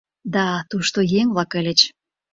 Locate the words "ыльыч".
1.59-1.79